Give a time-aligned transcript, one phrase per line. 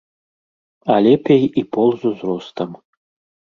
[0.93, 2.69] А лепей і пол з узростам.